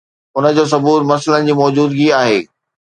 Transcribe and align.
ان 0.37 0.45
جو 0.55 0.63
ثبوت 0.71 1.01
مسئلن 1.11 1.41
جي 1.47 1.53
موجودگي 1.61 2.07
آهي 2.23 2.39